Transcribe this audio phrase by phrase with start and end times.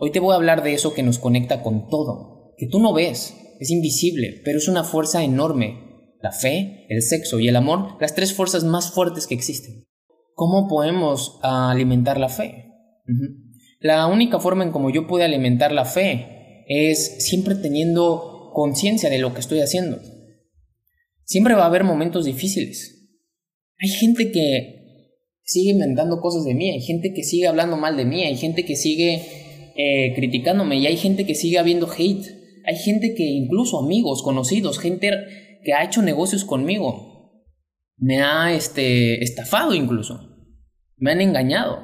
[0.00, 2.92] Hoy te voy a hablar de eso que nos conecta con todo, que tú no
[2.92, 5.86] ves, es invisible, pero es una fuerza enorme.
[6.20, 9.86] La fe, el sexo y el amor, las tres fuerzas más fuertes que existen.
[10.34, 12.72] ¿Cómo podemos alimentar la fe?
[13.80, 19.18] La única forma en cómo yo puedo alimentar la fe es siempre teniendo conciencia de
[19.18, 19.98] lo que estoy haciendo.
[21.24, 23.08] Siempre va a haber momentos difíciles.
[23.78, 24.78] Hay gente que
[25.42, 28.64] sigue inventando cosas de mí, hay gente que sigue hablando mal de mí, hay gente
[28.64, 29.47] que sigue
[29.80, 32.26] eh, criticándome y hay gente que sigue habiendo hate.
[32.66, 35.08] Hay gente que incluso amigos, conocidos, gente
[35.62, 37.44] que ha hecho negocios conmigo,
[37.96, 40.36] me ha este, estafado incluso.
[40.96, 41.78] Me han engañado.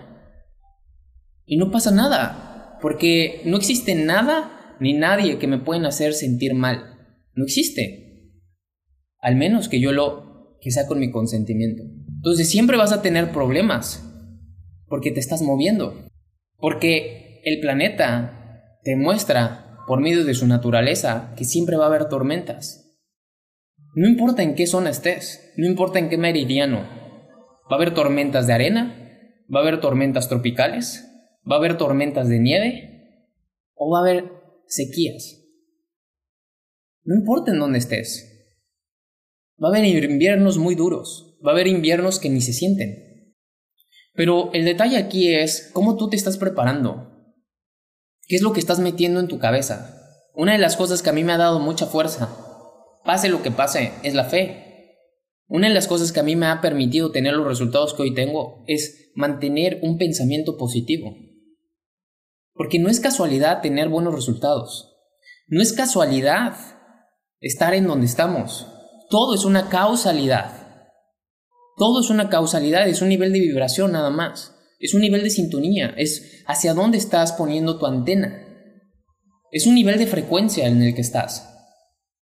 [1.47, 6.55] Y no pasa nada, porque no existe nada ni nadie que me pueda hacer sentir
[6.55, 6.99] mal.
[7.35, 8.33] No existe.
[9.21, 11.85] Al menos que yo lo, sea con mi consentimiento.
[12.17, 14.05] Entonces siempre vas a tener problemas,
[14.89, 16.09] porque te estás moviendo.
[16.57, 22.09] Porque el planeta te muestra, por medio de su naturaleza, que siempre va a haber
[22.09, 22.85] tormentas.
[23.95, 26.81] No importa en qué zona estés, no importa en qué meridiano,
[27.71, 29.05] va a haber tormentas de arena,
[29.55, 31.05] va a haber tormentas tropicales,
[31.51, 32.91] va a haber tormentas de nieve
[33.75, 34.33] o va a haber
[34.67, 35.43] sequías.
[37.05, 38.31] No importa en dónde estés.
[39.63, 43.35] Va a haber inviernos muy duros, va a haber inviernos que ni se sienten.
[44.15, 47.14] Pero el detalle aquí es cómo tú te estás preparando,
[48.27, 50.01] ¿Qué es lo que estás metiendo en tu cabeza?
[50.35, 52.29] Una de las cosas que a mí me ha dado mucha fuerza,
[53.05, 54.97] pase lo que pase, es la fe.
[55.47, 58.15] Una de las cosas que a mí me ha permitido tener los resultados que hoy
[58.15, 61.15] tengo es mantener un pensamiento positivo.
[62.55, 64.97] Porque no es casualidad tener buenos resultados.
[65.47, 66.57] No es casualidad
[67.41, 68.67] estar en donde estamos.
[69.11, 70.65] Todo es una causalidad.
[71.77, 74.54] Todo es una causalidad, es un nivel de vibración nada más.
[74.79, 78.41] Es un nivel de sintonía, es hacia dónde estás poniendo tu antena.
[79.51, 81.51] Es un nivel de frecuencia en el que estás.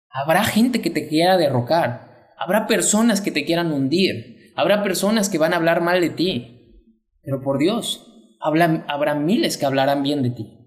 [0.10, 5.38] Habrá gente que te quiera derrocar, habrá personas que te quieran hundir, habrá personas que
[5.38, 6.88] van a hablar mal de ti.
[7.22, 8.08] Pero por Dios,
[8.42, 10.58] habrá miles que hablarán bien de ti.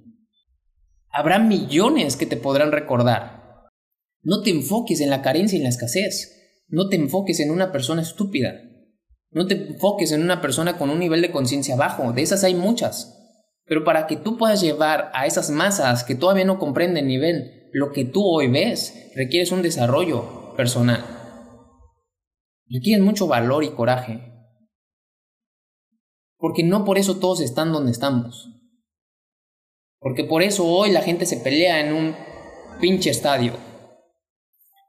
[1.11, 3.71] Habrá millones que te podrán recordar.
[4.23, 6.65] No te enfoques en la carencia y en la escasez.
[6.67, 8.55] No te enfoques en una persona estúpida.
[9.35, 12.55] No te enfoques en una persona con un nivel de conciencia bajo, de esas hay
[12.55, 13.21] muchas.
[13.67, 17.91] Pero para que tú puedas llevar a esas masas que todavía no comprenden nivel lo
[17.91, 21.05] que tú hoy ves, requieres un desarrollo personal.
[22.69, 24.21] Requieres mucho valor y coraje.
[26.39, 28.51] Porque no por eso todos están donde estamos.
[29.99, 32.15] Porque por eso hoy la gente se pelea en un
[32.81, 33.55] pinche estadio.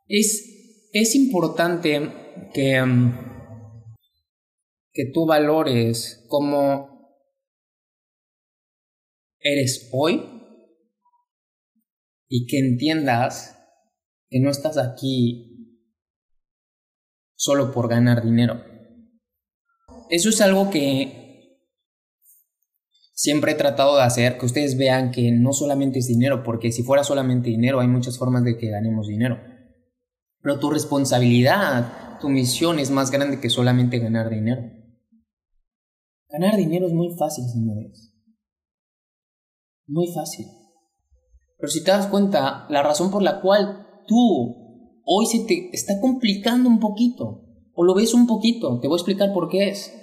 [0.08, 2.12] Es, es importante
[2.54, 2.80] que...
[2.80, 3.35] Mm,
[4.96, 7.20] que tú valores como
[9.40, 10.24] eres hoy
[12.30, 13.60] y que entiendas
[14.30, 15.84] que no estás aquí
[17.36, 18.64] solo por ganar dinero.
[20.10, 21.60] Eso es algo que
[23.14, 26.84] siempre he tratado de hacer, que ustedes vean que no solamente es dinero, porque si
[26.84, 29.42] fuera solamente dinero hay muchas formas de que ganemos dinero.
[30.42, 34.75] Pero tu responsabilidad, tu misión es más grande que solamente ganar dinero.
[36.38, 38.14] Ganar dinero es muy fácil, señores.
[39.88, 40.46] Muy fácil.
[41.58, 46.02] Pero si te das cuenta, la razón por la cual tú hoy se te está
[46.02, 49.94] complicando un poquito, o lo ves un poquito, te voy a explicar por qué es.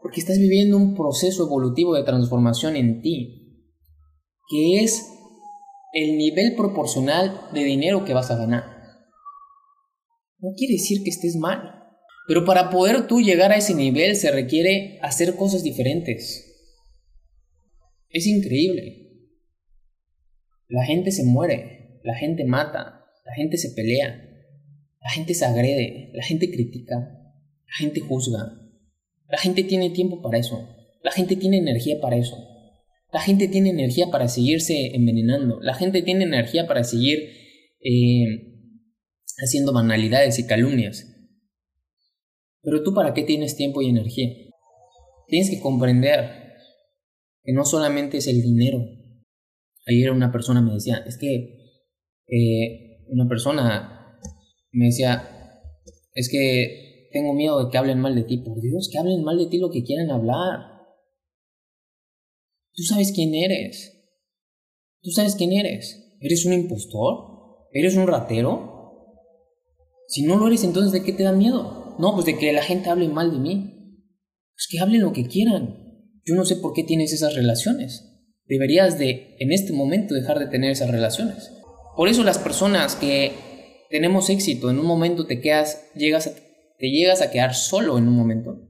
[0.00, 3.68] Porque estás viviendo un proceso evolutivo de transformación en ti,
[4.48, 5.06] que es
[5.92, 8.64] el nivel proporcional de dinero que vas a ganar.
[10.38, 11.83] No quiere decir que estés mal.
[12.26, 16.50] Pero para poder tú llegar a ese nivel se requiere hacer cosas diferentes.
[18.08, 19.04] Es increíble.
[20.68, 24.24] La gente se muere, la gente mata, la gente se pelea,
[25.02, 28.60] la gente se agrede, la gente critica, la gente juzga.
[29.28, 30.68] La gente tiene tiempo para eso.
[31.02, 32.36] La gente tiene energía para eso.
[33.12, 35.60] La gente tiene energía para seguirse envenenando.
[35.60, 37.30] La gente tiene energía para seguir
[37.80, 38.24] eh,
[39.38, 41.13] haciendo banalidades y calumnias.
[42.64, 44.28] Pero tú para qué tienes tiempo y energía?
[45.28, 46.44] Tienes que comprender
[47.42, 48.78] que no solamente es el dinero.
[49.86, 51.64] Ayer una persona me decía, es que
[52.26, 54.18] eh, una persona
[54.72, 55.28] me decía,
[56.14, 58.38] es que tengo miedo de que hablen mal de ti.
[58.38, 60.74] Por Dios, que hablen mal de ti lo que quieran hablar.
[62.72, 63.92] Tú sabes quién eres.
[65.02, 66.16] Tú sabes quién eres.
[66.20, 67.68] ¿Eres un impostor?
[67.72, 68.72] ¿Eres un ratero?
[70.08, 71.83] Si no lo eres, entonces ¿de qué te da miedo?
[71.98, 73.70] No, pues de que la gente hable mal de mí.
[74.54, 75.76] Pues que hablen lo que quieran.
[76.24, 78.10] Yo no sé por qué tienes esas relaciones.
[78.46, 81.50] Deberías de, en este momento, dejar de tener esas relaciones.
[81.96, 83.32] Por eso las personas que
[83.90, 86.30] tenemos éxito, en un momento te quedas, llegas
[86.78, 88.60] te llegas a quedar solo en un momento.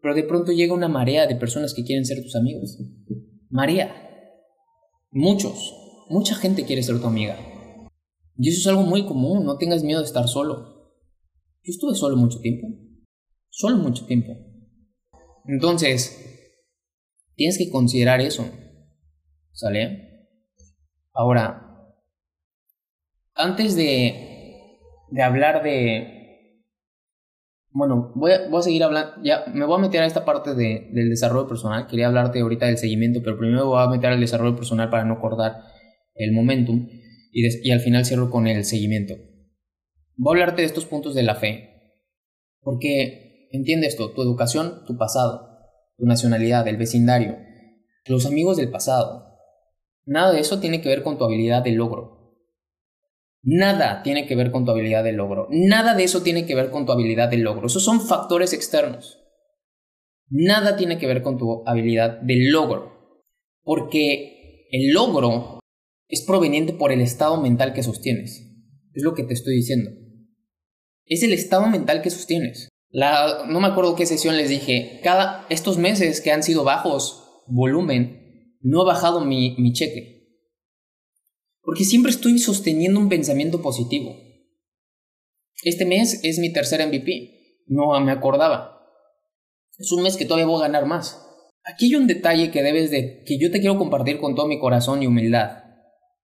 [0.00, 2.78] Pero de pronto llega una marea de personas que quieren ser tus amigos.
[3.48, 3.92] Marea.
[5.10, 5.74] Muchos.
[6.10, 7.38] Mucha gente quiere ser tu amiga.
[8.36, 9.44] Y eso es algo muy común.
[9.44, 10.73] No tengas miedo de estar solo.
[11.64, 12.68] Yo estuve solo mucho tiempo.
[13.48, 14.36] Solo mucho tiempo.
[15.46, 16.14] Entonces,
[17.36, 18.46] tienes que considerar eso.
[19.52, 20.28] ¿Sale?
[21.12, 21.94] Ahora,
[23.34, 24.78] antes de,
[25.10, 26.64] de hablar de...
[27.70, 30.54] Bueno, voy a, voy a seguir hablando, ya me voy a meter a esta parte
[30.54, 31.86] de, del desarrollo personal.
[31.86, 35.14] Quería hablarte ahorita del seguimiento, pero primero voy a meter al desarrollo personal para no
[35.14, 35.56] acordar
[36.14, 36.88] el momentum
[37.32, 39.14] y, y al final cierro con el seguimiento.
[40.16, 41.74] Voy a hablarte de estos puntos de la fe.
[42.60, 45.58] Porque entiende esto, tu educación, tu pasado,
[45.96, 47.36] tu nacionalidad, el vecindario,
[48.06, 49.26] los amigos del pasado.
[50.06, 52.38] Nada de eso tiene que ver con tu habilidad de logro.
[53.42, 55.48] Nada tiene que ver con tu habilidad de logro.
[55.50, 57.66] Nada de eso tiene que ver con tu habilidad de logro.
[57.66, 59.20] Esos son factores externos.
[60.28, 63.18] Nada tiene que ver con tu habilidad de logro.
[63.62, 65.60] Porque el logro
[66.08, 68.50] es proveniente por el estado mental que sostienes.
[68.94, 70.03] Es lo que te estoy diciendo
[71.06, 72.68] es el estado mental que sostienes.
[72.92, 78.56] No me acuerdo qué sesión les dije, cada estos meses que han sido bajos volumen,
[78.60, 80.14] no he bajado mi, mi cheque.
[81.60, 84.16] Porque siempre estoy sosteniendo un pensamiento positivo.
[85.64, 87.62] Este mes es mi tercer MVP.
[87.66, 88.74] No me acordaba.
[89.78, 91.20] Es un mes que todavía voy a ganar más.
[91.64, 94.60] Aquí hay un detalle que debes de que yo te quiero compartir con todo mi
[94.60, 95.64] corazón y humildad.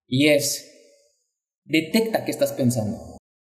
[0.07, 0.71] Y es
[1.65, 2.99] detecta qué estás pensando.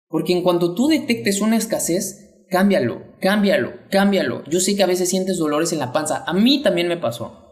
[0.09, 4.45] Porque en cuanto tú detectes una escasez, cámbialo, cámbialo, cámbialo.
[4.45, 7.43] Yo sé que a veces sientes dolores en la panza, a mí también me pasó.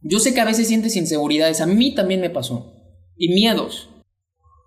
[0.00, 2.74] Yo sé que a veces sientes inseguridades, a mí también me pasó.
[3.16, 3.90] Y miedos.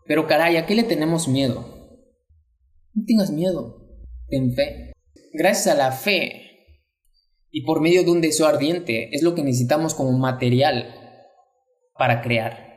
[0.06, 1.66] Pero caray, ¿a qué le tenemos miedo?
[2.94, 3.78] No tengas miedo,
[4.28, 4.92] ten fe.
[5.34, 6.42] Gracias a la fe
[7.52, 10.96] y por medio de un deseo ardiente es lo que necesitamos como material
[11.98, 12.71] para crear.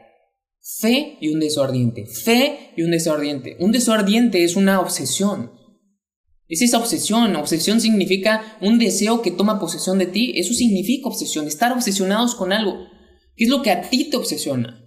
[0.65, 2.07] Fe y un deseo ardiente.
[2.07, 3.59] Fe y un deseo ardiente.
[3.61, 5.53] Un deseo ardiente es una obsesión.
[6.49, 7.37] Es esa obsesión.
[7.37, 10.33] Obsesión significa un deseo que toma posesión de ti.
[10.37, 11.47] Eso significa obsesión.
[11.47, 12.79] Estar obsesionados con algo.
[13.37, 14.81] ¿Qué es lo que a ti te obsesiona?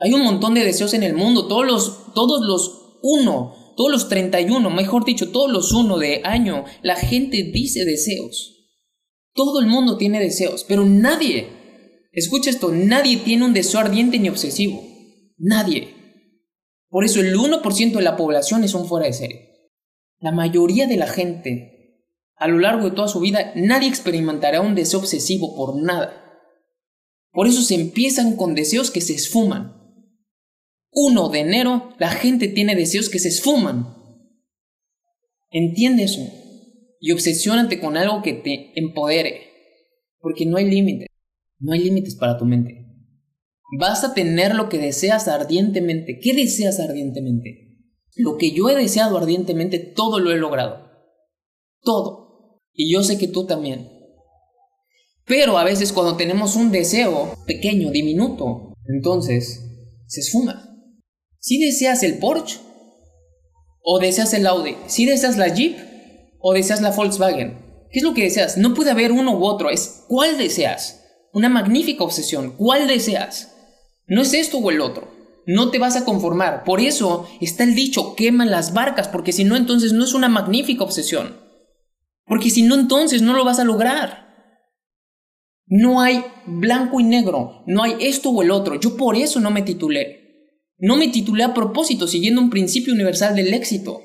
[0.00, 1.46] Hay un montón de deseos en el mundo.
[1.46, 6.64] Todos los, todos los uno, todos los 31, mejor dicho, todos los uno de año,
[6.82, 8.70] la gente dice deseos.
[9.34, 11.63] Todo el mundo tiene deseos, pero nadie
[12.14, 14.82] Escucha esto, nadie tiene un deseo ardiente ni obsesivo.
[15.36, 15.94] Nadie.
[16.88, 19.70] Por eso el 1% de la población es un fuera de serie.
[20.20, 22.04] La mayoría de la gente,
[22.36, 26.20] a lo largo de toda su vida, nadie experimentará un deseo obsesivo por nada.
[27.32, 29.74] Por eso se empiezan con deseos que se esfuman.
[30.92, 33.92] 1 de enero, la gente tiene deseos que se esfuman.
[35.50, 36.20] Entiende eso
[37.00, 39.48] y obsesiónate con algo que te empodere,
[40.20, 41.08] porque no hay límite.
[41.58, 42.86] No hay límites para tu mente.
[43.78, 46.18] Vas a tener lo que deseas ardientemente.
[46.20, 47.64] ¿Qué deseas ardientemente?
[48.16, 50.90] Lo que yo he deseado ardientemente, todo lo he logrado.
[51.82, 52.60] Todo.
[52.72, 53.90] Y yo sé que tú también.
[55.26, 59.64] Pero a veces cuando tenemos un deseo pequeño, diminuto, entonces
[60.06, 60.70] se esfuma.
[61.38, 62.58] Si deseas el Porsche
[63.82, 65.76] o deseas el Audi, si deseas la Jeep
[66.40, 67.58] o deseas la Volkswagen,
[67.90, 68.58] ¿qué es lo que deseas?
[68.58, 71.03] No puede haber uno u otro, es cuál deseas.
[71.34, 72.52] Una magnífica obsesión.
[72.56, 73.56] ¿Cuál deseas?
[74.06, 75.08] No es esto o el otro.
[75.46, 76.62] No te vas a conformar.
[76.62, 80.28] Por eso está el dicho, quema las barcas, porque si no, entonces no es una
[80.28, 81.36] magnífica obsesión.
[82.24, 84.24] Porque si no, entonces no lo vas a lograr.
[85.66, 88.78] No hay blanco y negro, no hay esto o el otro.
[88.78, 90.22] Yo por eso no me titulé.
[90.78, 94.02] No me titulé a propósito, siguiendo un principio universal del éxito.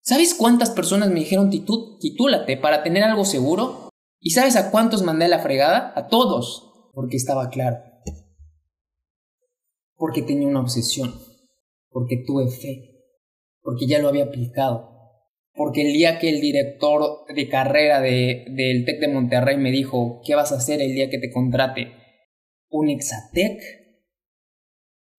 [0.00, 3.85] ¿Sabes cuántas personas me dijeron titúlate para tener algo seguro?
[4.20, 5.92] ¿Y sabes a cuántos mandé la fregada?
[5.94, 7.78] A todos, porque estaba claro.
[9.94, 11.14] Porque tenía una obsesión,
[11.90, 13.04] porque tuve fe,
[13.62, 14.96] porque ya lo había aplicado,
[15.54, 20.20] porque el día que el director de carrera de, del TEC de Monterrey me dijo,
[20.24, 21.92] ¿qué vas a hacer el día que te contrate?
[22.68, 23.58] ¿Un Exatec?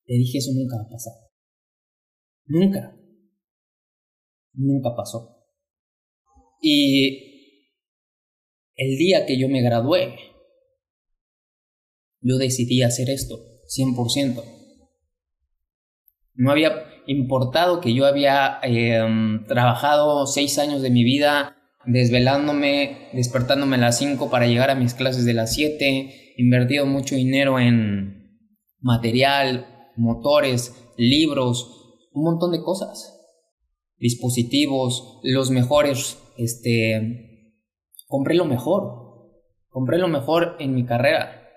[0.06, 1.14] Le dije, eso nunca va a pasar.
[2.46, 2.96] Nunca.
[4.54, 5.38] Nunca pasó.
[6.62, 7.27] Y
[8.78, 10.16] el día que yo me gradué,
[12.22, 14.44] yo decidí hacer esto, 100%.
[16.36, 21.58] No había importado que yo había em, trabajado seis años de mi vida
[21.88, 27.16] desvelándome, despertándome a las 5 para llegar a mis clases de las 7, invertido mucho
[27.16, 28.40] dinero en
[28.80, 29.66] material,
[29.96, 33.14] motores, libros, un montón de cosas,
[33.98, 37.27] dispositivos, los mejores, este,
[38.08, 41.48] compré lo mejor, compré lo mejor en mi carrera,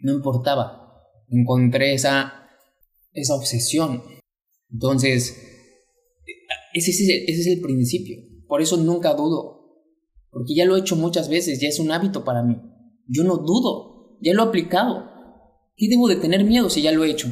[0.00, 2.44] no importaba, encontré esa
[3.14, 4.02] esa obsesión.
[4.70, 5.40] Entonces,
[6.74, 8.18] ese es, el, ese es el principio.
[8.46, 9.84] Por eso nunca dudo.
[10.30, 12.60] Porque ya lo he hecho muchas veces, ya es un hábito para mí.
[13.06, 15.10] Yo no dudo, ya lo he aplicado.
[15.76, 17.28] ¿Qué debo de tener miedo si ya lo he hecho?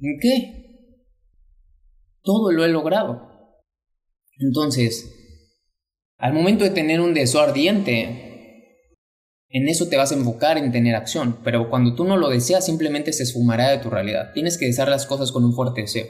[0.00, 1.00] ¿En qué?
[2.22, 3.30] Todo lo he logrado.
[4.38, 5.23] Entonces,
[6.24, 8.78] al momento de tener un deseo ardiente,
[9.50, 12.64] en eso te vas a enfocar en tener acción, pero cuando tú no lo deseas
[12.64, 14.32] simplemente se esfumará de tu realidad.
[14.32, 16.06] Tienes que desear las cosas con un fuerte deseo.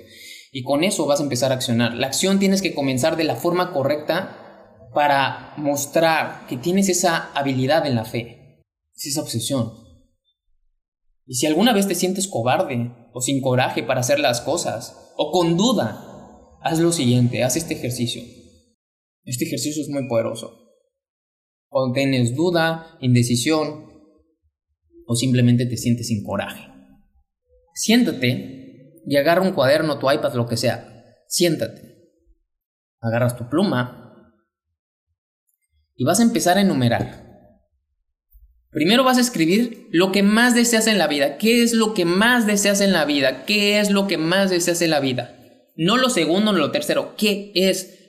[0.52, 1.94] Y con eso vas a empezar a accionar.
[1.94, 7.85] La acción tienes que comenzar de la forma correcta para mostrar que tienes esa habilidad
[7.85, 8.62] en la fe,
[8.94, 9.73] esa obsesión.
[11.26, 15.33] Y si alguna vez te sientes cobarde o sin coraje para hacer las cosas, o
[15.33, 18.23] con duda, haz lo siguiente, haz este ejercicio.
[19.25, 20.64] Este ejercicio es muy poderoso
[21.76, 23.87] o tienes duda, indecisión
[25.07, 26.69] o simplemente te sientes sin coraje.
[27.75, 30.88] Siéntate y agarra un cuaderno, tu iPad, lo que sea.
[31.26, 31.83] Siéntate.
[33.00, 34.33] Agarras tu pluma
[35.97, 37.25] y vas a empezar a enumerar.
[38.71, 41.38] Primero vas a escribir lo que más deseas en la vida.
[41.38, 43.45] ¿Qué es lo que más deseas en la vida?
[43.47, 45.37] ¿Qué es lo que más deseas en la vida?
[45.76, 47.14] No lo segundo, no lo tercero.
[47.16, 47.50] ¿Qué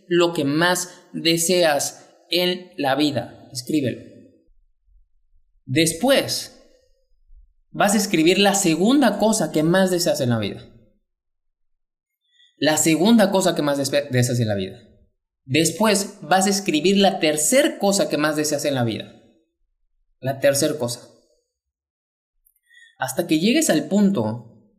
[0.07, 3.41] lo que más deseas en la vida?
[3.51, 4.01] escríbelo.
[5.65, 6.61] Después,
[7.71, 10.69] vas a escribir la segunda cosa que más deseas en la vida.
[12.57, 14.77] La segunda cosa que más deseas en la vida.
[15.45, 19.13] Después vas a escribir la tercera cosa que más deseas en la vida.
[20.19, 21.01] La tercera cosa.
[22.97, 24.71] Hasta que llegues al punto,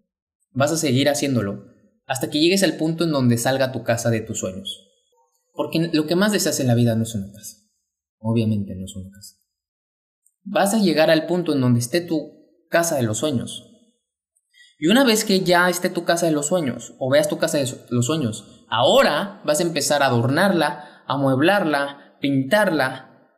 [0.52, 1.66] vas a seguir haciéndolo,
[2.06, 4.85] hasta que llegues al punto en donde salga tu casa de tus sueños.
[5.56, 7.56] Porque lo que más deseas en la vida no es una casa.
[8.18, 9.36] Obviamente no es una casa.
[10.42, 12.30] Vas a llegar al punto en donde esté tu
[12.70, 13.64] casa de los sueños.
[14.78, 17.58] Y una vez que ya esté tu casa de los sueños, o veas tu casa
[17.58, 23.30] de los sueños, ahora vas a empezar a adornarla, a mueblarla, pintarla.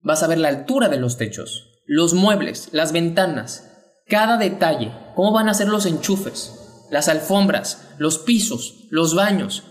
[0.00, 3.70] Vas a ver la altura de los techos, los muebles, las ventanas,
[4.06, 9.64] cada detalle, cómo van a ser los enchufes, las alfombras, los pisos, los baños,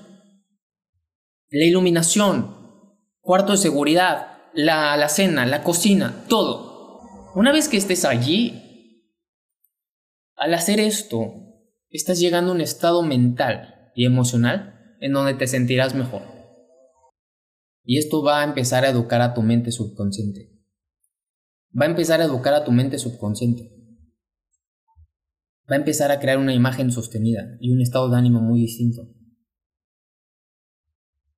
[1.52, 2.56] la iluminación,
[3.20, 7.02] cuarto de seguridad, la, la cena, la cocina, todo.
[7.36, 9.04] Una vez que estés allí,
[10.36, 11.34] al hacer esto,
[11.90, 16.24] estás llegando a un estado mental y emocional en donde te sentirás mejor.
[17.84, 20.52] Y esto va a empezar a educar a tu mente subconsciente.
[21.80, 23.72] Va a empezar a educar a tu mente subconsciente.
[25.70, 29.10] Va a empezar a crear una imagen sostenida y un estado de ánimo muy distinto.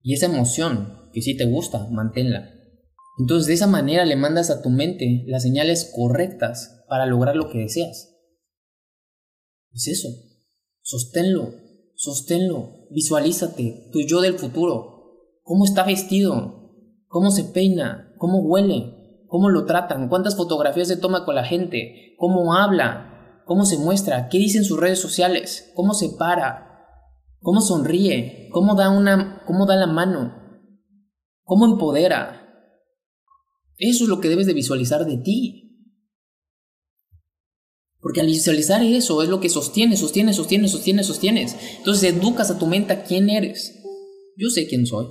[0.03, 2.51] Y esa emoción que si te gusta, manténla.
[3.17, 7.49] Entonces de esa manera le mandas a tu mente las señales correctas para lograr lo
[7.49, 8.13] que deseas.
[9.71, 10.09] Es eso.
[10.81, 11.53] Sosténlo,
[11.95, 15.39] sosténlo, visualízate, tu yo del futuro.
[15.41, 16.71] ¿Cómo está vestido?
[17.07, 18.13] ¿Cómo se peina?
[18.17, 19.23] ¿Cómo huele?
[19.27, 20.09] ¿Cómo lo tratan?
[20.09, 22.15] ¿Cuántas fotografías se toma con la gente?
[22.17, 23.41] ¿Cómo habla?
[23.45, 24.29] ¿Cómo se muestra?
[24.29, 25.71] ¿Qué dice en sus redes sociales?
[25.75, 26.72] ¿Cómo se para?
[27.43, 28.47] ¿Cómo sonríe?
[28.51, 30.33] ¿Cómo da una cómo da la mano?
[31.43, 32.39] ¿Cómo empodera?
[33.77, 35.59] Eso es lo que debes de visualizar de ti.
[37.99, 41.57] Porque al visualizar eso es lo que sostiene, sostiene, sostiene, sostiene, sostienes.
[41.77, 43.83] Entonces educas a tu mente a quién eres.
[44.37, 45.07] Yo sé quién soy.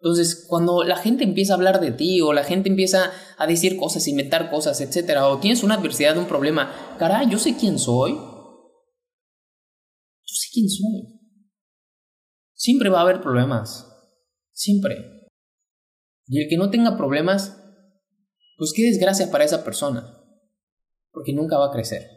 [0.00, 3.78] Entonces, cuando la gente empieza a hablar de ti o la gente empieza a decir
[3.78, 8.18] cosas, inventar cosas, etcétera, o tienes una adversidad, un problema, caray, yo sé quién soy.
[10.54, 11.20] Quién soy.
[12.54, 13.90] Siempre va a haber problemas.
[14.52, 15.28] Siempre.
[16.26, 17.60] Y el que no tenga problemas,
[18.56, 20.22] pues qué desgracia para esa persona.
[21.10, 22.08] Porque nunca va a crecer.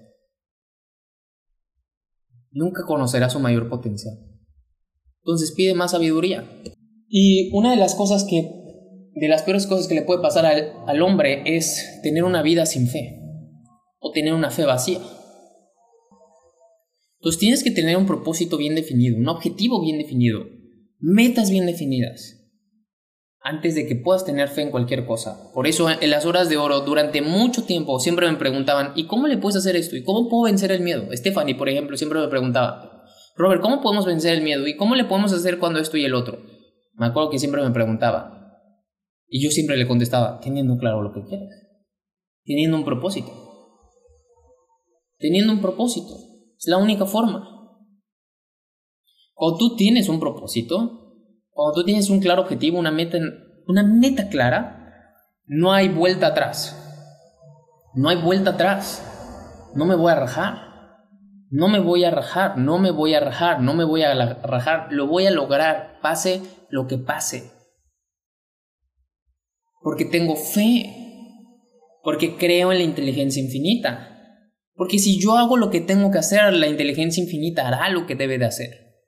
[2.51, 4.13] Nunca conocerá su mayor potencial.
[5.21, 6.61] Entonces pide más sabiduría.
[7.09, 8.41] Y una de las cosas que,
[9.13, 12.67] de las peores cosas que le puede pasar al, al hombre es tener una vida
[12.67, 13.19] sin fe.
[13.99, 15.01] O tener una fe vacía.
[17.19, 20.45] Entonces tienes que tener un propósito bien definido, un objetivo bien definido,
[20.99, 22.37] metas bien definidas
[23.47, 25.51] antes de que puedas tener fe en cualquier cosa.
[25.53, 29.27] Por eso en las horas de oro, durante mucho tiempo, siempre me preguntaban, ¿y cómo
[29.27, 29.95] le puedes hacer esto?
[29.95, 31.07] ¿Y cómo puedo vencer el miedo?
[31.13, 33.05] Stephanie, por ejemplo, siempre me preguntaba,
[33.37, 34.67] Robert, ¿cómo podemos vencer el miedo?
[34.67, 36.39] ¿Y cómo le podemos hacer cuando esto y el otro?
[36.95, 38.33] Me acuerdo que siempre me preguntaba.
[39.29, 41.49] Y yo siempre le contestaba, teniendo claro lo que quieres.
[42.43, 43.31] Teniendo un propósito.
[45.19, 46.26] Teniendo un propósito.
[46.57, 47.47] Es la única forma.
[49.33, 51.13] Cuando tú tienes un propósito,
[51.49, 53.19] cuando tú tienes un claro objetivo, una meta,
[53.67, 54.77] una meta clara,
[55.45, 56.83] no hay vuelta atrás.
[57.93, 59.71] No hay vuelta atrás.
[59.75, 60.67] No me voy a rajar.
[61.49, 64.87] No me voy a rajar, no me voy a rajar, no me voy a rajar.
[64.91, 67.51] Lo voy a lograr, pase lo que pase.
[69.81, 70.93] Porque tengo fe.
[72.03, 74.16] Porque creo en la inteligencia infinita.
[74.77, 78.15] Porque si yo hago lo que tengo que hacer, la inteligencia infinita hará lo que
[78.15, 79.07] debe de hacer.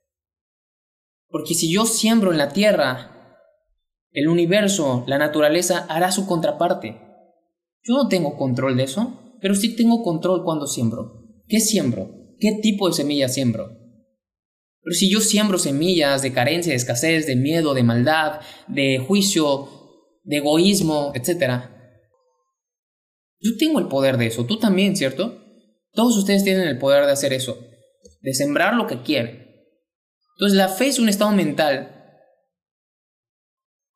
[1.27, 3.37] Porque si yo siembro en la tierra,
[4.11, 6.99] el universo, la naturaleza hará su contraparte.
[7.83, 11.43] Yo no tengo control de eso, pero sí tengo control cuando siembro.
[11.47, 12.09] ¿Qué siembro?
[12.39, 13.69] ¿Qué tipo de semillas siembro?
[14.81, 19.69] Pero si yo siembro semillas de carencia, de escasez, de miedo, de maldad, de juicio,
[20.23, 21.65] de egoísmo, etc.,
[23.39, 25.48] yo tengo el poder de eso, tú también, ¿cierto?
[25.93, 27.57] Todos ustedes tienen el poder de hacer eso,
[28.21, 29.49] de sembrar lo que quieren.
[30.35, 31.95] Entonces la fe es un estado mental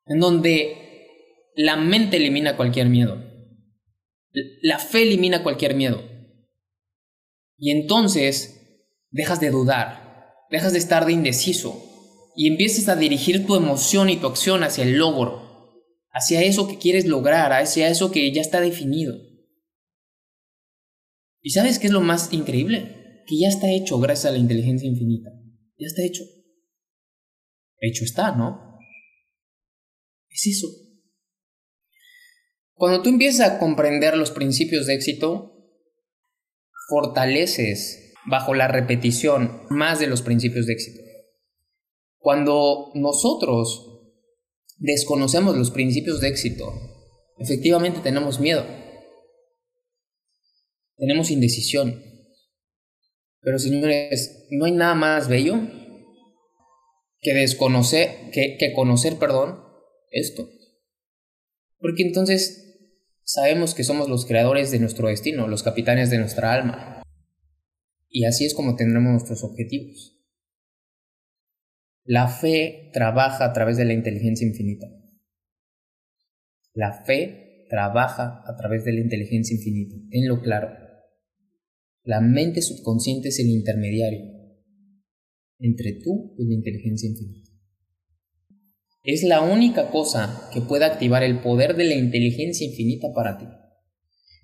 [0.06, 3.22] en donde la mente elimina cualquier miedo.
[4.62, 6.02] La fe elimina cualquier miedo.
[7.56, 11.80] Y entonces dejas de dudar, dejas de estar de indeciso
[12.36, 15.72] y empiezas a dirigir tu emoción y tu acción hacia el logro,
[16.10, 19.14] hacia eso que quieres lograr, hacia eso que ya está definido.
[21.44, 23.22] ¿Y sabes qué es lo más increíble?
[23.26, 25.28] Que ya está hecho gracias a la inteligencia infinita.
[25.78, 26.22] Ya está hecho.
[27.80, 28.78] Hecho está, ¿no?
[30.30, 30.68] Es eso.
[32.72, 35.52] Cuando tú empiezas a comprender los principios de éxito,
[36.88, 41.02] fortaleces bajo la repetición más de los principios de éxito.
[42.16, 44.00] Cuando nosotros
[44.78, 46.72] desconocemos los principios de éxito,
[47.38, 48.64] efectivamente tenemos miedo,
[50.96, 52.02] tenemos indecisión.
[53.40, 55.60] Pero señores, no hay nada más bello
[57.20, 59.62] que desconocer, que, que conocer, perdón,
[60.10, 60.48] esto.
[61.78, 62.64] Porque entonces
[63.22, 67.02] sabemos que somos los creadores de nuestro destino, los capitanes de nuestra alma.
[68.08, 70.14] Y así es como tendremos nuestros objetivos.
[72.04, 74.86] La fe trabaja a través de la inteligencia infinita.
[76.74, 79.96] La fe trabaja a través de la inteligencia infinita.
[80.10, 80.83] Tenlo claro.
[82.04, 84.20] La mente subconsciente es el intermediario
[85.58, 87.50] entre tú y la inteligencia infinita.
[89.02, 93.46] Es la única cosa que puede activar el poder de la inteligencia infinita para ti.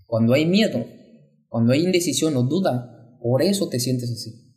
[0.07, 0.87] Cuando hay miedo,
[1.49, 4.55] cuando hay indecisión o duda, por eso te sientes así.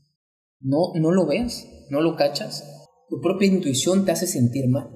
[0.62, 2.64] No, no lo veas, no lo cachas.
[3.10, 4.90] Tu propia intuición te hace sentir mal.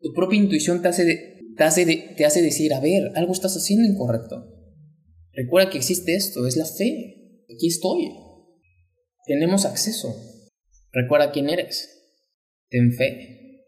[0.00, 3.86] Tu propia intuición te hace, te hace, te hace decir, a ver, algo estás haciendo
[3.86, 4.46] incorrecto.
[5.32, 7.17] Recuerda que existe esto, es la fe.
[7.54, 8.10] Aquí estoy.
[9.26, 10.14] Tenemos acceso.
[10.92, 11.88] Recuerda quién eres.
[12.68, 13.64] Ten fe.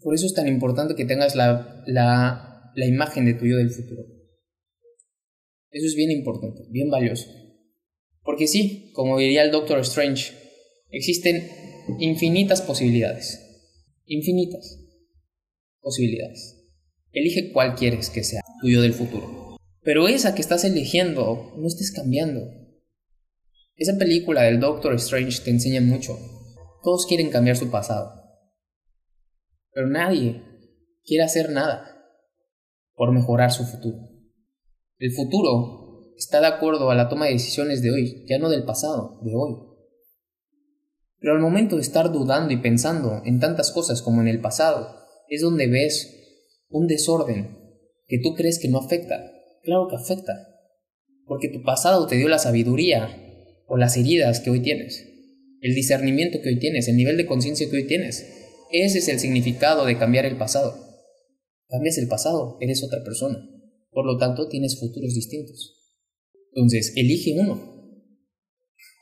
[0.00, 3.70] Por eso es tan importante que tengas la, la, la imagen de tu yo del
[3.70, 4.02] futuro.
[5.70, 7.26] Eso es bien importante, bien valioso.
[8.22, 10.32] Porque sí, como diría el Doctor Strange,
[10.90, 11.48] existen
[11.98, 13.40] infinitas posibilidades.
[14.06, 14.78] Infinitas
[15.80, 16.56] posibilidades.
[17.12, 19.56] Elige cuál quieres que sea tu yo del futuro.
[19.82, 22.40] Pero esa que estás eligiendo, no estés cambiando.
[23.80, 26.18] Esa película del Doctor Strange te enseña mucho.
[26.82, 28.12] Todos quieren cambiar su pasado.
[29.72, 30.42] Pero nadie
[31.02, 32.04] quiere hacer nada
[32.94, 33.96] por mejorar su futuro.
[34.98, 38.64] El futuro está de acuerdo a la toma de decisiones de hoy, ya no del
[38.64, 39.56] pasado, de hoy.
[41.18, 44.94] Pero al momento de estar dudando y pensando en tantas cosas como en el pasado,
[45.26, 46.18] es donde ves
[46.68, 47.56] un desorden
[48.06, 49.32] que tú crees que no afecta.
[49.62, 50.34] Claro que afecta.
[51.24, 53.28] Porque tu pasado te dio la sabiduría
[53.70, 55.06] o las heridas que hoy tienes,
[55.60, 58.26] el discernimiento que hoy tienes, el nivel de conciencia que hoy tienes.
[58.72, 60.74] Ese es el significado de cambiar el pasado.
[61.68, 63.38] Cambias el pasado, eres otra persona.
[63.92, 65.94] Por lo tanto, tienes futuros distintos.
[66.52, 67.96] Entonces, elige uno.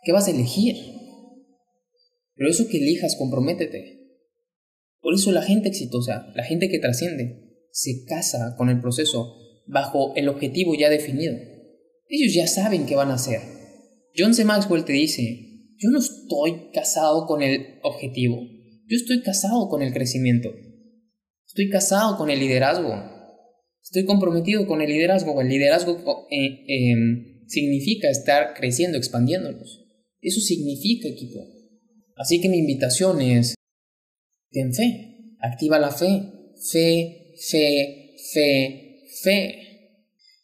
[0.04, 0.76] ¿Qué vas a elegir?
[2.34, 4.18] Pero eso que elijas, comprométete.
[5.00, 9.34] Por eso la gente exitosa, la gente que trasciende, se casa con el proceso
[9.66, 11.36] bajo el objetivo ya definido.
[12.10, 13.57] Ellos ya saben qué van a hacer.
[14.16, 14.44] John C.
[14.44, 18.40] Maxwell te dice, yo no estoy casado con el objetivo,
[18.88, 20.50] yo estoy casado con el crecimiento.
[21.46, 22.94] Estoy casado con el liderazgo.
[23.82, 25.40] Estoy comprometido con el liderazgo.
[25.40, 29.86] El liderazgo eh, em, significa estar creciendo, expandiéndonos.
[30.20, 31.40] Eso significa equipo.
[32.16, 33.54] Así que mi invitación es,
[34.50, 36.22] ten fe, activa la fe,
[36.70, 39.67] fe, fe, fe, fe.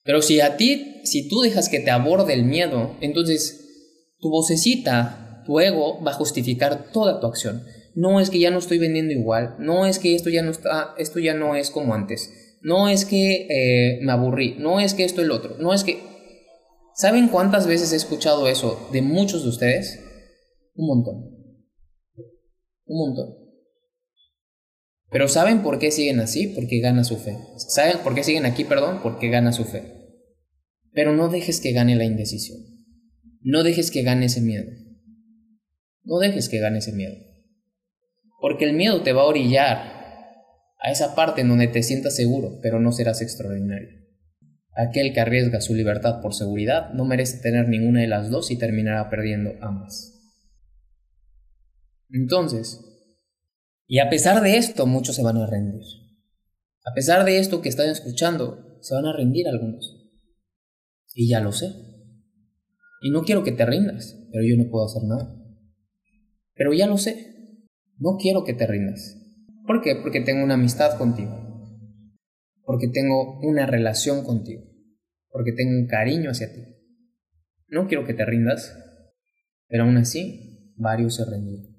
[0.04, 3.64] Pero si a ti, si tú dejas que te aborde el miedo, entonces
[4.18, 7.64] tu vocecita, tu ego va a justificar toda tu acción.
[7.94, 10.94] No es que ya no estoy vendiendo igual, no es que esto ya no está,
[10.98, 15.04] esto ya no es como antes, no es que eh, me aburrí, no es que
[15.04, 16.02] esto es el otro, no es que...
[16.96, 19.98] ¿Saben cuántas veces he escuchado eso de muchos de ustedes?
[20.74, 21.14] Un montón.
[22.86, 23.43] Un montón.
[25.14, 26.48] Pero ¿saben por qué siguen así?
[26.48, 27.38] Porque gana su fe.
[27.57, 28.98] ¿Saben por qué siguen aquí, perdón?
[29.00, 30.11] Porque gana su fe.
[30.92, 32.59] Pero no dejes que gane la indecisión.
[33.40, 34.66] No dejes que gane ese miedo.
[36.03, 37.14] No dejes que gane ese miedo.
[38.40, 39.79] Porque el miedo te va a orillar
[40.81, 43.90] a esa parte donde te sientas seguro, pero no serás extraordinario.
[44.74, 48.59] Aquel que arriesga su libertad por seguridad no merece tener ninguna de las dos y
[48.59, 50.11] terminará perdiendo ambas.
[52.11, 52.93] Entonces,
[53.87, 55.83] y a pesar de esto, muchos se van a rendir.
[56.85, 60.11] A pesar de esto que están escuchando, se van a rendir algunos.
[61.14, 61.73] Y ya lo sé.
[63.03, 65.35] Y no quiero que te rindas, pero yo no puedo hacer nada.
[66.55, 67.68] Pero ya lo sé.
[67.99, 69.16] No quiero que te rindas.
[69.66, 69.97] ¿Por qué?
[69.97, 71.37] Porque tengo una amistad contigo.
[72.64, 74.62] Porque tengo una relación contigo.
[75.29, 76.62] Porque tengo un cariño hacia ti.
[77.68, 78.77] No quiero que te rindas.
[79.68, 81.75] Pero aún así, varios se rendieron.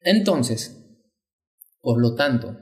[0.00, 0.81] Entonces,
[1.82, 2.56] por lo tanto,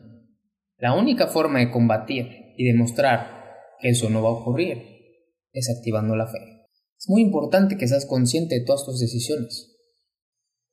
[0.78, 3.44] la única forma de combatir y demostrar
[3.78, 4.82] que eso no va a ocurrir
[5.52, 6.38] es activando la fe.
[6.98, 9.78] Es muy importante que seas consciente de todas tus decisiones.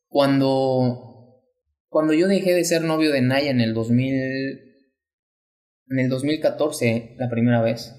[0.08, 1.44] Cuando,
[1.90, 4.14] cuando yo dejé de ser novio de Naya en el 2000,
[5.90, 7.94] en el 2014, la primera vez,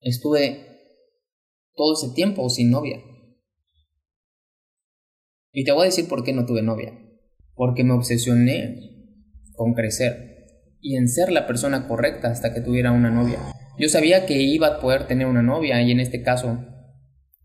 [0.00, 0.66] estuve
[1.74, 3.00] todo ese tiempo sin novia.
[5.52, 6.98] Y te voy a decir por qué no tuve novia.
[7.54, 8.91] Porque me obsesioné
[9.62, 10.48] con crecer
[10.80, 13.38] y en ser la persona correcta hasta que tuviera una novia.
[13.78, 16.58] Yo sabía que iba a poder tener una novia y en este caso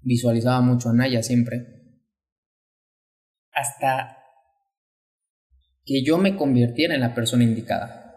[0.02, 1.68] visualizaba mucho a Naya siempre,
[3.52, 4.18] hasta
[5.86, 8.16] que yo me convirtiera en la persona indicada.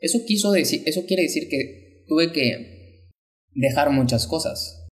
[0.00, 3.10] Eso quiso decir, eso quiere decir que tuve que
[3.52, 4.88] dejar muchas cosas.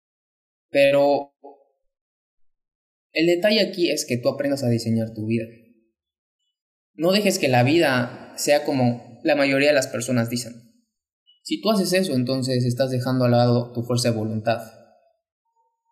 [0.70, 1.34] Pero
[3.12, 5.44] el detalle aquí es que tú aprendas a diseñar tu vida.
[6.94, 10.54] No dejes que la vida sea como la mayoría de las personas dicen.
[11.44, 14.62] Si tú haces eso, entonces estás dejando al lado tu fuerza de voluntad.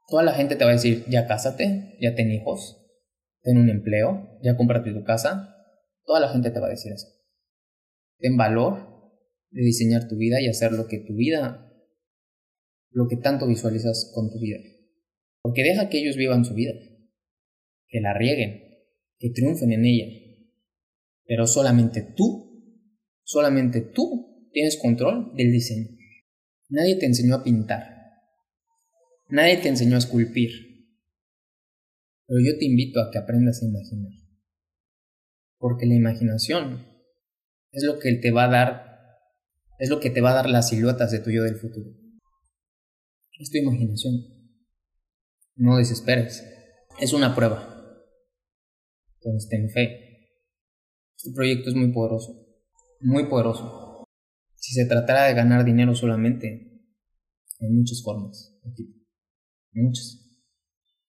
[0.07, 2.77] Toda la gente te va a decir, ya cásate, ya ten hijos,
[3.43, 5.55] ten un empleo, ya cómprate tu casa.
[6.03, 7.07] Toda la gente te va a decir eso.
[8.17, 8.89] Ten valor
[9.51, 11.71] de diseñar tu vida y hacer lo que tu vida,
[12.91, 14.59] lo que tanto visualizas con tu vida.
[15.41, 16.73] Porque deja que ellos vivan su vida,
[17.87, 18.61] que la rieguen,
[19.19, 20.05] que triunfen en ella.
[21.29, 22.81] Pero solamente tú,
[23.23, 25.87] solamente tú tienes control del diseño.
[26.69, 27.83] Nadie te enseñó a pintar.
[29.27, 30.49] Nadie te enseñó a esculpir.
[32.25, 34.11] Pero yo te invito a que aprendas a imaginar.
[35.59, 36.87] Porque la imaginación
[37.73, 39.19] es lo que te va a dar,
[39.77, 41.91] es lo que te va a dar las siluetas de tu yo del futuro.
[43.37, 44.15] Es tu imaginación.
[45.57, 46.43] No desesperes.
[46.99, 48.03] Es una prueba.
[49.19, 50.08] Entonces ten fe.
[51.21, 52.47] Este proyecto es muy poderoso.
[53.01, 54.05] Muy poderoso.
[54.55, 56.47] Si se tratara de ganar dinero solamente,
[57.59, 58.57] hay muchas formas.
[59.73, 60.17] Muchas.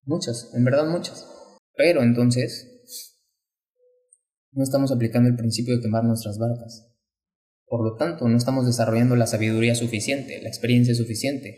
[0.03, 1.25] Muchas, en verdad muchas.
[1.77, 3.15] Pero entonces,
[4.51, 6.93] no estamos aplicando el principio de quemar nuestras barcas.
[7.65, 11.55] Por lo tanto, no estamos desarrollando la sabiduría suficiente, la experiencia suficiente.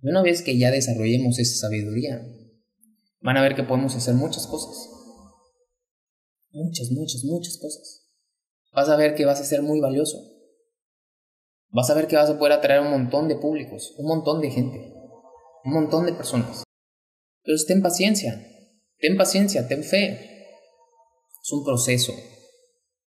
[0.00, 2.26] Y una vez que ya desarrollemos esa sabiduría,
[3.20, 4.99] van a ver que podemos hacer muchas cosas.
[6.52, 8.08] Muchas, muchas, muchas cosas.
[8.72, 10.18] Vas a ver que vas a ser muy valioso.
[11.72, 14.50] Vas a ver que vas a poder atraer un montón de públicos, un montón de
[14.50, 14.92] gente,
[15.64, 16.64] un montón de personas.
[17.44, 18.44] Entonces ten paciencia,
[18.98, 20.46] ten paciencia, ten fe.
[21.42, 22.12] Es un proceso.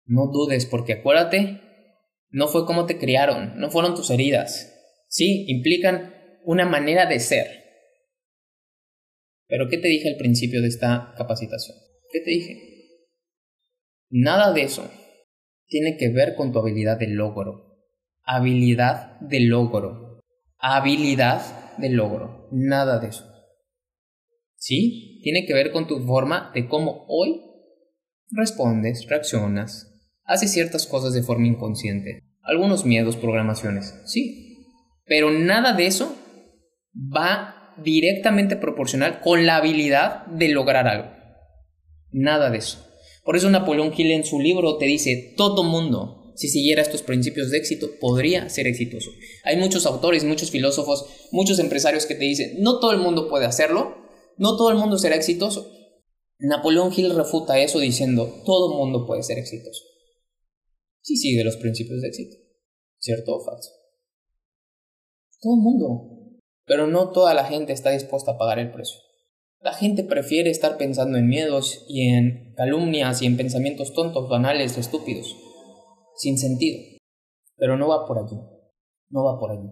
[0.04, 1.60] No dudes porque acuérdate,
[2.30, 4.72] no fue como te criaron, no fueron tus heridas.
[5.08, 6.14] Sí, implican
[6.44, 7.46] una manera de ser.
[9.46, 11.76] Pero ¿qué te dije al principio de esta capacitación?
[12.12, 12.69] ¿Qué te dije?
[14.10, 14.90] Nada de eso
[15.70, 17.78] tiene que ver con tu habilidad de logro.
[18.24, 20.20] Habilidad de logro.
[20.58, 22.48] Habilidad de logro.
[22.50, 23.24] Nada de eso.
[24.56, 25.20] ¿Sí?
[25.22, 27.40] Tiene que ver con tu forma de cómo hoy
[28.32, 29.90] respondes, reaccionas,
[30.24, 32.24] haces ciertas cosas de forma inconsciente.
[32.42, 34.66] Algunos miedos, programaciones, sí.
[35.04, 36.16] Pero nada de eso
[36.94, 41.10] va directamente proporcional con la habilidad de lograr algo.
[42.10, 42.89] Nada de eso.
[43.24, 47.50] Por eso Napoleón Hill en su libro te dice, todo mundo, si siguiera estos principios
[47.50, 49.10] de éxito, podría ser exitoso.
[49.44, 53.46] Hay muchos autores, muchos filósofos, muchos empresarios que te dicen, no todo el mundo puede
[53.46, 53.96] hacerlo,
[54.38, 55.70] no todo el mundo será exitoso.
[56.38, 59.84] Napoleón Hill refuta eso diciendo, todo mundo puede ser exitoso.
[61.02, 62.36] Si sigue los principios de éxito.
[62.98, 63.70] ¿Cierto o falso?
[65.40, 66.40] Todo el mundo.
[66.64, 68.98] Pero no toda la gente está dispuesta a pagar el precio.
[69.62, 74.78] La gente prefiere estar pensando en miedos y en calumnias y en pensamientos tontos, banales,
[74.78, 75.36] estúpidos,
[76.16, 76.80] sin sentido.
[77.56, 78.40] Pero no va por allí.
[79.10, 79.68] No va por allí.